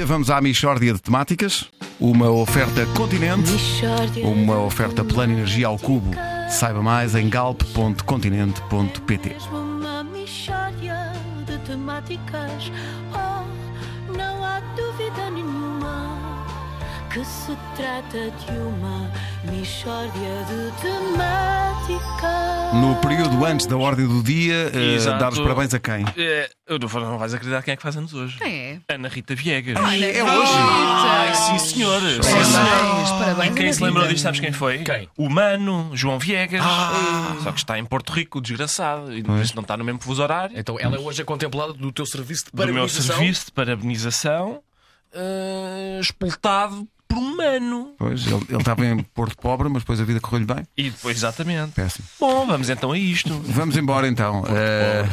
Vamos 0.00 0.28
à 0.28 0.40
Michórdia 0.40 0.92
de 0.92 1.00
Temáticas, 1.00 1.70
uma 2.00 2.28
oferta 2.28 2.84
continente, 2.96 3.52
uma 4.24 4.58
oferta 4.58 5.04
plana 5.04 5.34
energia 5.34 5.68
ao 5.68 5.78
cubo. 5.78 6.10
Saiba 6.50 6.82
mais 6.82 7.14
em 7.14 7.28
galp.continente.pt. 7.28 9.36
Uma 9.52 10.02
de 11.46 11.56
temáticas. 11.58 12.72
Oh, 13.12 13.44
não 14.12 14.44
há 14.44 14.58
dúvida 14.74 15.30
nenhuma 15.30 16.23
que 17.14 17.24
se 17.24 17.56
trata 17.76 18.28
de 18.32 18.50
uma 18.58 19.08
mixória 19.44 20.10
de 20.10 20.72
temáticas. 20.82 22.74
No 22.74 22.96
período 22.96 23.44
antes 23.44 23.66
da 23.66 23.76
ordem 23.76 24.04
do 24.08 24.20
dia, 24.20 24.72
Exato. 24.76 25.20
dar 25.20 25.32
os 25.32 25.38
parabéns 25.38 25.72
a 25.74 25.78
quem? 25.78 26.04
É, 26.16 26.50
eu 26.66 26.76
não, 26.76 26.88
não 26.88 27.16
vais 27.18 27.32
acreditar 27.32 27.62
quem 27.62 27.72
é 27.72 27.76
que 27.76 27.82
faz 27.82 27.96
anos 27.96 28.12
hoje. 28.12 28.36
Quem 28.38 28.52
é? 28.52 28.80
Ana 28.92 29.06
Rita 29.08 29.32
Viegas. 29.36 29.76
é 29.76 30.24
hoje! 30.24 30.52
Ai, 30.52 31.34
sim, 31.36 31.58
senhor. 31.60 32.00
Sim, 32.00 32.20
Parabéns, 32.20 32.48
senhor. 33.08 33.18
parabéns, 33.20 33.52
E 33.52 33.54
quem 33.54 33.72
se 33.72 33.84
lembrou 33.84 34.08
disto, 34.08 34.22
sabes 34.24 34.40
quem 34.40 34.50
foi? 34.52 34.78
Quem? 34.78 35.08
O 35.16 35.30
Mano, 35.30 35.90
João 35.94 36.18
Viegas. 36.18 36.62
Só 37.44 37.52
que 37.52 37.58
está 37.60 37.78
em 37.78 37.84
Porto 37.84 38.12
Rico, 38.12 38.40
desgraçado. 38.40 39.16
E 39.16 39.22
por 39.22 39.38
isso 39.40 39.54
não 39.54 39.62
está 39.62 39.76
no 39.76 39.84
mesmo 39.84 40.00
fuso 40.00 40.20
horário. 40.20 40.58
Então 40.58 40.76
ela 40.80 40.96
é 40.96 40.98
hoje 40.98 41.22
a 41.22 41.24
contemplada 41.24 41.74
do 41.74 41.92
teu 41.92 42.06
serviço 42.06 42.46
de 42.46 42.50
do 42.50 42.56
meu 42.56 42.66
parabenização. 42.74 43.16
serviço 43.16 43.46
de 43.46 43.52
parabenização, 43.52 44.60
eh, 45.12 45.98
espoltado 46.00 46.88
por 47.14 47.22
um 47.22 47.36
Mano. 47.36 47.94
Pois, 47.96 48.26
ele, 48.26 48.44
ele 48.48 48.58
estava 48.58 48.84
em 48.84 49.02
Porto 49.02 49.36
Pobre, 49.36 49.68
mas 49.68 49.82
depois 49.82 50.00
a 50.00 50.04
vida 50.04 50.20
correu-lhe 50.20 50.46
bem. 50.46 50.64
E 50.76 50.90
depois, 50.90 51.16
exatamente. 51.16 51.72
Péssimo. 51.72 52.06
Bom, 52.18 52.46
vamos 52.46 52.68
então 52.68 52.92
a 52.92 52.98
isto. 52.98 53.32
Vamos 53.44 53.76
embora 53.76 54.08
então. 54.08 54.44
Eh, 54.48 55.08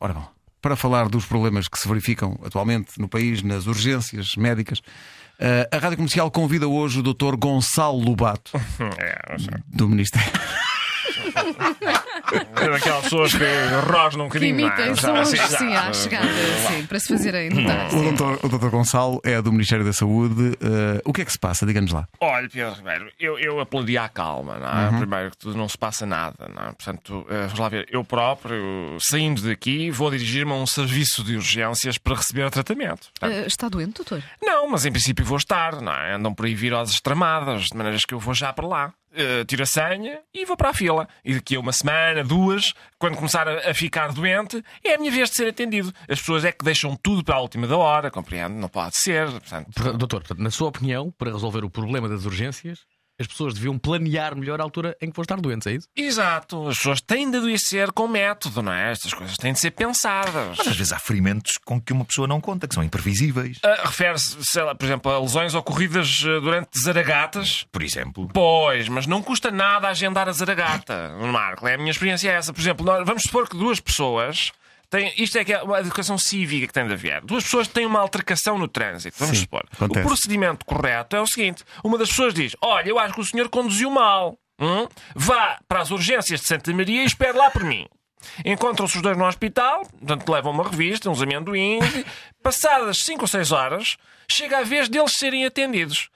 ora 0.00 0.14
bom, 0.14 0.28
para 0.60 0.76
falar 0.76 1.08
dos 1.08 1.24
problemas 1.24 1.68
que 1.68 1.78
se 1.78 1.86
verificam 1.88 2.38
atualmente 2.44 2.98
no 3.00 3.08
país, 3.08 3.42
nas 3.42 3.66
urgências 3.66 4.34
médicas, 4.36 4.82
eh, 5.38 5.68
a 5.72 5.78
Rádio 5.78 5.96
Comercial 5.98 6.30
convida 6.30 6.66
hoje 6.66 7.00
o 7.00 7.02
Dr. 7.02 7.36
Gonçalo 7.36 7.98
Lobato, 7.98 8.52
É, 8.98 9.36
do 9.68 9.88
Ministério. 9.88 10.32
É 11.36 12.70
daquelas 12.70 13.02
pessoas 13.04 13.32
que 13.34 13.44
rosnam 13.90 14.26
um 14.26 14.28
Que 14.28 14.38
bocadinho. 14.38 14.60
imitem 14.60 14.86
não 14.86 15.16
é? 15.16 15.24
sons, 15.24 15.28
Sim, 15.28 15.56
sim, 15.56 15.74
à 15.74 15.92
chegada, 15.92 16.26
sim, 16.68 16.86
para 16.86 16.98
se 17.00 17.08
fazerem 17.08 17.50
notar. 17.50 17.88
O 17.94 18.12
Dr. 18.12 18.46
o 18.46 18.48
Dr. 18.58 18.68
Gonçalo 18.70 19.20
é 19.24 19.40
do 19.40 19.52
Ministério 19.52 19.84
da 19.84 19.92
Saúde. 19.92 20.56
Eh, 20.60 21.02
o 21.04 21.12
que 21.12 21.22
é 21.22 21.24
que 21.24 21.32
se 21.32 21.38
passa? 21.38 21.66
Diga-nos 21.66 21.92
lá. 21.92 22.06
Olha, 22.20 22.48
Pedro 22.48 22.74
Ribeiro, 22.74 23.10
eu, 23.20 23.38
eu 23.38 23.60
apelaria 23.60 24.02
à 24.02 24.08
calma, 24.08 24.58
não 24.58 24.68
é? 24.96 24.98
Primeiro 24.98 25.30
que 25.30 25.38
tudo, 25.38 25.56
não 25.56 25.68
se 25.68 25.78
passa 25.78 26.06
nada, 26.06 26.48
não 26.54 26.62
é? 26.62 26.66
Portanto, 26.72 27.26
eh, 27.28 27.42
vamos 27.46 27.58
lá 27.58 27.68
ver, 27.68 27.86
eu 27.90 28.04
próprio, 28.04 28.96
saindo 29.00 29.42
daqui, 29.42 29.90
vou 29.90 30.10
dirigir-me 30.10 30.52
a 30.52 30.56
um 30.56 30.66
serviço 30.66 31.22
de 31.22 31.36
urgências 31.36 31.98
para 31.98 32.14
receber 32.16 32.50
tratamento. 32.50 33.08
Portanto, 33.18 33.32
Eh, 33.42 33.46
está 33.46 33.68
doente, 33.68 33.94
doutor? 33.96 34.22
Não, 34.42 34.68
mas 34.70 34.84
em 34.86 34.92
princípio 34.92 35.24
vou 35.24 35.36
estar, 35.38 35.80
não 35.80 35.92
é? 35.92 36.14
Andam 36.14 36.34
por 36.34 36.46
aí 36.46 36.54
viroses 36.54 37.00
tramadas, 37.00 37.64
de 37.66 37.76
maneiras 37.76 38.04
que 38.04 38.14
eu 38.14 38.18
vou 38.18 38.34
já 38.34 38.52
para 38.52 38.66
lá. 38.66 38.92
Eh, 39.12 39.44
tiro 39.46 39.62
a 39.62 39.66
senha 39.66 40.20
e 40.34 40.44
vou 40.44 40.56
para 40.56 40.70
a 40.70 40.74
fila. 40.74 41.08
E 41.24 41.34
daqui 41.34 41.56
a 41.56 41.60
uma 41.60 41.72
semana, 41.72 42.22
duas, 42.22 42.74
quando 42.98 43.16
começar 43.16 43.48
a, 43.48 43.70
a 43.70 43.74
ficar 43.74 44.12
doente, 44.12 44.62
é 44.84 44.94
a 44.94 44.98
minha 44.98 45.10
vez 45.10 45.30
de 45.30 45.36
ser 45.36 45.48
atendido. 45.48 45.92
As 46.02 46.18
pessoas 46.18 46.44
é 46.44 46.52
que 46.52 46.64
deixam 46.64 46.94
tudo 47.02 47.24
para 47.24 47.36
a 47.36 47.40
última 47.40 47.66
da 47.66 47.76
hora, 47.78 48.10
compreende? 48.10 48.54
Não 48.54 48.68
pode 48.68 48.96
ser. 48.98 49.26
Portanto, 49.30 49.70
Doutor, 49.96 50.20
portanto, 50.20 50.42
na 50.42 50.50
sua 50.50 50.68
opinião, 50.68 51.10
para 51.16 51.32
resolver 51.32 51.64
o 51.64 51.70
problema 51.70 52.08
das 52.08 52.26
urgências, 52.26 52.80
as 53.18 53.26
pessoas 53.26 53.54
deviam 53.54 53.78
planear 53.78 54.36
melhor 54.36 54.60
a 54.60 54.64
altura 54.64 54.96
em 55.00 55.10
que 55.10 55.16
vão 55.16 55.22
estar 55.22 55.40
doentes, 55.40 55.66
é 55.66 55.72
isso? 55.72 55.88
Exato, 55.96 56.68
as 56.68 56.76
pessoas 56.76 57.00
têm 57.00 57.30
de 57.30 57.38
adoecer 57.38 57.90
com 57.92 58.06
método, 58.06 58.62
não 58.62 58.72
é? 58.72 58.92
Estas 58.92 59.14
coisas 59.14 59.36
têm 59.36 59.52
de 59.52 59.60
ser 59.60 59.70
pensadas. 59.70 60.56
Mas 60.58 60.68
às 60.68 60.76
vezes 60.76 60.92
há 60.92 60.98
ferimentos 60.98 61.58
com 61.64 61.80
que 61.80 61.92
uma 61.92 62.04
pessoa 62.04 62.28
não 62.28 62.40
conta, 62.40 62.68
que 62.68 62.74
são 62.74 62.82
imprevisíveis. 62.84 63.58
Ah, 63.62 63.82
Refere-se, 63.86 64.36
sei 64.42 64.62
lá, 64.62 64.74
por 64.74 64.84
exemplo, 64.84 65.10
a 65.10 65.18
lesões 65.20 65.54
ocorridas 65.54 66.22
ah, 66.24 66.40
durante 66.40 66.68
zaragatas. 66.82 67.64
Por 67.72 67.82
exemplo. 67.82 68.28
Pois, 68.32 68.88
mas 68.88 69.06
não 69.06 69.22
custa 69.22 69.50
nada 69.50 69.88
agendar 69.88 70.28
a 70.28 70.32
zaragata, 70.32 71.16
Marco. 71.32 71.66
É 71.66 71.74
a 71.74 71.78
minha 71.78 71.90
experiência 71.90 72.30
é 72.30 72.34
essa. 72.34 72.52
Por 72.52 72.60
exemplo, 72.60 72.84
nós- 72.84 73.04
vamos 73.06 73.22
supor 73.22 73.48
que 73.48 73.56
duas 73.56 73.80
pessoas. 73.80 74.52
Têm, 74.88 75.12
isto 75.16 75.36
é 75.38 75.44
que 75.44 75.52
é 75.52 75.62
uma 75.62 75.80
educação 75.80 76.16
cívica 76.16 76.66
que 76.66 76.72
tem 76.72 76.86
de 76.86 76.92
haver. 76.92 77.20
Duas 77.22 77.44
pessoas 77.44 77.66
têm 77.66 77.84
uma 77.86 78.00
altercação 78.00 78.56
no 78.58 78.68
trânsito, 78.68 79.16
vamos 79.18 79.36
Sim, 79.36 79.42
supor. 79.42 79.64
acontece. 79.72 80.04
O 80.04 80.08
procedimento 80.08 80.64
correto 80.64 81.16
é 81.16 81.20
o 81.20 81.26
seguinte: 81.26 81.64
uma 81.82 81.98
das 81.98 82.08
pessoas 82.08 82.32
diz: 82.32 82.54
Olha, 82.62 82.88
eu 82.88 82.98
acho 82.98 83.14
que 83.14 83.20
o 83.20 83.24
senhor 83.24 83.48
conduziu 83.48 83.90
mal. 83.90 84.38
Hum? 84.58 84.86
Vá 85.14 85.58
para 85.68 85.80
as 85.80 85.90
urgências 85.90 86.40
de 86.40 86.46
Santa 86.46 86.72
Maria 86.72 87.02
e 87.02 87.06
espere 87.06 87.36
lá 87.36 87.50
por 87.50 87.62
mim. 87.62 87.86
Encontram-se 88.44 88.96
os 88.96 89.02
dois 89.02 89.16
no 89.16 89.26
hospital, 89.26 89.82
portanto 89.86 90.28
levam 90.32 90.52
uma 90.52 90.68
revista, 90.68 91.10
uns 91.10 91.20
amendoins. 91.22 91.84
Passadas 92.42 92.98
5 92.98 93.22
ou 93.22 93.28
6 93.28 93.52
horas, 93.52 93.96
chega 94.30 94.58
a 94.58 94.62
vez 94.62 94.88
deles 94.88 95.12
serem 95.12 95.44
atendidos. 95.44 96.08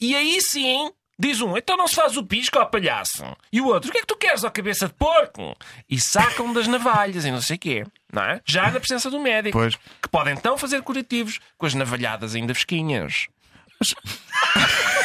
E 0.00 0.14
aí 0.14 0.40
sim, 0.40 0.90
diz 1.18 1.40
um, 1.40 1.56
então 1.56 1.76
não 1.76 1.88
se 1.88 1.94
faz 1.96 2.16
o 2.16 2.24
pisco 2.24 2.58
ao 2.58 2.70
palhaço. 2.70 3.24
E 3.52 3.60
o 3.60 3.66
outro, 3.66 3.90
o 3.90 3.92
que 3.92 3.98
é 3.98 4.00
que 4.02 4.06
tu 4.06 4.16
queres 4.16 4.44
ao 4.44 4.50
cabeça 4.50 4.86
de 4.86 4.94
porco? 4.94 5.56
E 5.90 5.98
sacam 5.98 6.52
das 6.52 6.68
navalhas 6.68 7.24
e 7.24 7.30
não 7.30 7.42
sei 7.42 7.56
o 7.56 7.58
quê. 7.58 7.84
Não 8.12 8.22
é? 8.22 8.40
Já 8.44 8.70
na 8.70 8.80
presença 8.80 9.10
do 9.10 9.20
médico. 9.20 9.58
Pois. 9.58 9.74
Que 10.02 10.08
pode 10.10 10.30
então 10.30 10.56
fazer 10.56 10.80
curativos 10.82 11.40
com 11.58 11.66
as 11.66 11.74
navalhadas 11.74 12.34
ainda 12.34 12.54
fresquinhas. 12.54 13.26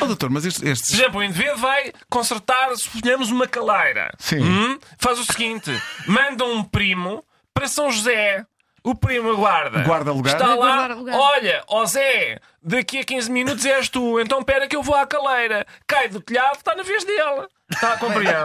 Oh, 0.00 0.06
doutor, 0.06 0.30
mas 0.30 0.44
estes. 0.44 0.62
estes- 0.62 0.90
Por 0.90 0.96
exemplo, 1.02 1.20
o 1.20 1.22
indivíduo 1.22 1.56
vai 1.58 1.92
consertar, 2.08 2.74
suponhamos, 2.76 3.30
uma 3.30 3.46
caleira. 3.46 4.10
Sim. 4.18 4.40
Hum? 4.42 4.78
Faz 4.98 5.18
o 5.18 5.24
seguinte: 5.24 5.70
manda 6.06 6.44
um 6.44 6.62
primo 6.64 7.24
para 7.52 7.68
São 7.68 7.90
José. 7.90 8.44
O 8.82 8.94
primo 8.94 9.30
aguarda. 9.30 9.82
Guarda 9.82 10.12
lugar. 10.12 10.34
Está 10.34 10.48
lá. 10.48 10.56
Guarda 10.56 10.94
lugar. 10.94 11.16
Olha, 11.18 11.64
ó 11.68 11.86
Zé, 11.86 12.38
daqui 12.62 12.98
a 13.00 13.04
15 13.04 13.30
minutos 13.30 13.64
és 13.64 13.88
tu. 13.88 14.20
Então 14.20 14.38
espera 14.40 14.68
que 14.68 14.76
eu 14.76 14.82
vou 14.82 14.94
à 14.94 15.06
caleira. 15.06 15.66
Cai 15.86 16.08
do 16.08 16.20
telhado, 16.20 16.56
está 16.58 16.74
na 16.74 16.82
vez 16.82 17.02
dele. 17.04 17.46
Está 17.74 17.94
a 17.94 17.98
compreender? 17.98 18.44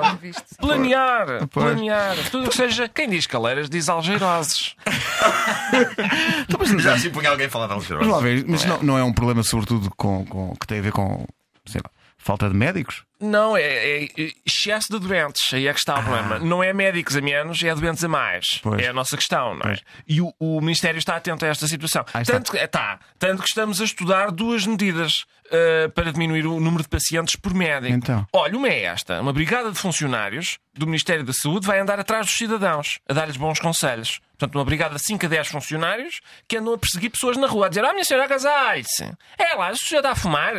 Planear, 0.60 1.48
planear. 1.48 2.16
Tudo 2.32 2.48
o 2.48 2.50
que 2.50 2.56
seja. 2.56 2.90
Quem 2.90 3.10
diz 3.10 3.26
caleiras 3.28 3.70
diz 3.70 3.88
algeiroses. 3.90 4.76
Já 6.80 6.98
se 6.98 7.10
punha 7.10 7.30
alguém 7.30 7.48
a 7.48 7.50
falar 7.50 7.68
de 7.68 7.88
Vamos 7.88 8.08
lá 8.08 8.20
ver, 8.20 8.46
mas 8.48 8.66
não, 8.66 8.82
não 8.84 8.98
é 8.98 9.04
um 9.04 9.14
problema, 9.14 9.44
sobretudo, 9.44 9.92
com, 9.96 10.26
com- 10.26 10.56
que 10.56 10.68
tem 10.68 10.80
a 10.80 10.82
ver 10.82 10.92
com 10.92 11.26
sei 11.66 11.82
lá, 11.84 11.90
falta 12.18 12.50
de 12.50 12.56
médicos? 12.56 13.04
Não, 13.20 13.58
é, 13.58 13.64
é 13.64 14.08
excesso 14.46 14.88
de 14.92 15.00
doentes. 15.00 15.54
Aí 15.54 15.68
é 15.68 15.74
que 15.74 15.80
está 15.80 16.00
o 16.00 16.04
problema. 16.04 16.40
Não 16.40 16.64
é 16.64 16.72
médicos 16.74 17.16
a 17.18 17.22
menos, 17.22 17.62
é 17.64 17.74
doentes 17.76 18.04
a 18.04 18.08
mais. 18.08 18.60
Pois. 18.64 18.82
É 18.82 18.88
a 18.88 18.94
nossa 18.94 19.18
questão, 19.18 19.56
não 19.56 19.62
é? 19.62 19.76
Pois. 19.76 19.82
E 20.08 20.22
o, 20.22 20.34
o 20.40 20.62
Ministério 20.62 20.98
está 20.98 21.16
atento 21.16 21.46
a 21.46 21.50
esta 21.50 21.68
situação. 21.68 22.06
Ah, 22.14 22.22
está. 22.22 22.34
tanto, 22.34 22.52
que, 22.52 22.68
tá, 22.68 23.00
tanto 23.18 23.42
que 23.42 23.50
estamos 23.50 23.82
a 23.82 23.84
estudar 23.84 24.32
duas 24.32 24.66
medidas 24.66 25.26
uh, 25.50 25.90
para 25.92 26.12
diminuir 26.12 26.46
o 26.46 26.60
número 26.60 26.84
de 26.84 26.90
pacientes 26.90 27.36
por 27.36 27.54
médico. 27.54 27.94
Então. 27.94 28.28
Olha, 28.32 28.58
uma 28.58 28.70
é 28.70 28.84
esta: 28.84 29.20
uma 29.22 29.34
brigada 29.34 29.72
de 29.72 29.78
funcionários 29.78 30.58
do 30.74 30.86
Ministério 30.86 31.24
da 31.24 31.34
Saúde 31.34 31.68
vai 31.68 31.80
andar 31.80 32.00
atrás 32.00 32.26
dos 32.26 32.38
cidadãos, 32.38 33.00
a 33.08 33.14
dar-lhes 33.14 33.38
bons 33.38 33.60
conselhos. 33.60 34.20
Portanto, 34.38 34.56
uma 34.56 34.64
brigada 34.64 34.96
de 34.96 35.04
5 35.04 35.26
a 35.26 35.30
10 35.30 35.48
funcionários 35.50 36.22
que 36.48 36.56
andam 36.56 36.74
a 36.74 36.78
perseguir 36.78 37.10
pessoas 37.10 37.36
na 37.36 37.48
rua, 37.48 37.66
a 37.66 37.70
dizer: 37.70 37.84
Ah, 37.84 37.92
minha 37.92 38.06
senhora, 38.06 38.26
agasalhe-se. 38.26 39.12
É 39.38 39.54
lá, 39.56 39.74
se 39.76 39.90
já 39.90 39.98
está 39.98 40.12
a 40.12 40.16
fumar, 40.16 40.54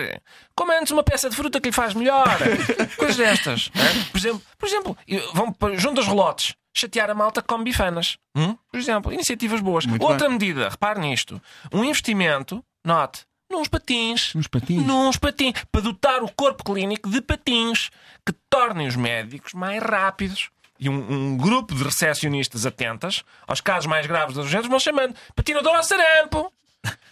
coma 0.55 0.79
antes 0.79 0.93
uma 0.93 1.03
peça 1.03 1.31
de 1.31 1.37
fruta 1.37 1.61
que 1.61 1.69
lhe 1.69 1.75
faz 1.75 1.95
melhor. 1.95 2.27
Coisas 2.97 3.17
destas. 3.17 3.71
é? 3.75 4.11
Por 4.11 4.19
exemplo, 4.19 4.43
por 4.59 4.69
exemplo 4.69 4.99
vão 5.35 5.55
aos 5.97 6.07
relotes. 6.07 6.55
Chatear 6.73 7.11
a 7.11 7.15
malta 7.15 7.43
come 7.43 7.65
bifanas. 7.65 8.17
Hum? 8.35 8.57
Por 8.71 8.79
exemplo, 8.79 9.13
iniciativas 9.13 9.61
boas. 9.61 9.87
Muito 9.87 10.03
Outra 10.05 10.29
medida, 10.29 10.69
repare 10.69 11.01
nisto: 11.01 11.41
um 11.73 11.85
investimento, 11.85 12.65
note, 12.85 13.27
nos 13.51 13.67
patins. 13.67 14.33
Nos 14.35 14.47
patins? 14.47 14.87
Nos 14.87 15.17
patins. 15.17 15.55
Para 15.73 15.81
dotar 15.81 16.23
o 16.23 16.31
corpo 16.33 16.63
clínico 16.63 17.11
de 17.11 17.21
patins 17.21 17.91
que 18.25 18.33
tornem 18.49 18.87
os 18.87 18.95
médicos 18.95 19.53
mais 19.53 19.83
rápidos. 19.83 20.51
E 20.79 20.89
um, 20.89 21.13
um 21.13 21.37
grupo 21.37 21.75
de 21.75 21.83
recepcionistas 21.83 22.65
atentas 22.65 23.23
aos 23.47 23.61
casos 23.61 23.87
mais 23.87 24.07
graves 24.07 24.37
das 24.37 24.45
urgências 24.45 24.71
vão 24.71 24.81
chamando 24.81 25.15
patinador 25.35 25.75
ao 25.75 25.83
sarampo, 25.83 26.51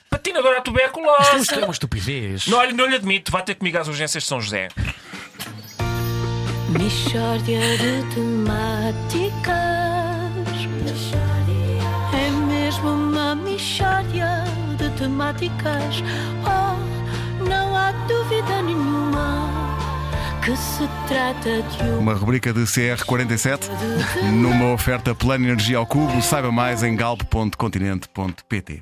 patinador 0.09 0.53
à 0.53 0.59
Isto 0.59 0.61
é 0.61 0.63
tuberculose. 0.63 1.59
uma 1.59 1.73
estupidez. 1.73 2.47
Não, 2.47 2.71
não 2.73 2.87
lhe 2.87 2.97
admito, 2.97 3.31
vá 3.31 3.43
ter 3.43 3.57
comigo 3.57 3.77
às 3.77 3.89
urgências 3.89 4.23
de 4.23 4.29
São 4.29 4.41
José. 4.41 4.69
Mixória 6.69 7.61
de 7.79 8.15
temáticas. 8.15 9.57
É 12.13 12.31
mesmo 12.47 12.91
uma 12.91 13.35
mixória 13.35 14.45
de 14.77 14.91
temáticas. 14.99 16.03
Oh, 16.45 17.45
não 17.49 17.75
há 17.75 17.93
dúvida 18.07 18.63
nenhuma 18.63 19.49
que 20.45 20.57
se 20.57 20.89
trata 21.07 21.63
de 21.63 21.83
uma. 21.91 21.99
Uma 21.99 22.15
rubrica 22.15 22.53
de 22.53 22.61
CR47 22.61 23.69
numa 24.33 24.73
oferta 24.73 25.15
plano 25.15 25.47
energia 25.47 25.79
ao 25.79 25.87
cubo. 25.87 26.21
Saiba 26.23 26.53
mais 26.53 26.83
em 26.83 26.95
galp.continente.pt. 26.95 28.77